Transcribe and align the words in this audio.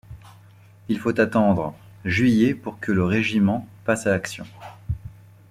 Il 0.89 0.97
faut 0.97 1.19
attendre 1.21 1.75
juillet 2.05 2.55
pour 2.55 2.79
que 2.79 2.91
le 2.91 3.03
régiment 3.05 3.67
passe 3.85 4.07
à 4.07 4.09
l’action. 4.09 4.47